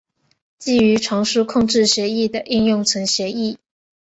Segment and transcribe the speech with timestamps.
[0.57, 3.59] 基于传输控制协议的应用层协议。